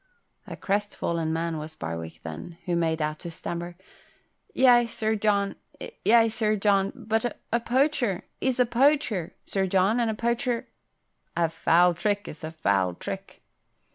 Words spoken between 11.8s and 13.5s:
trick is a foul trick."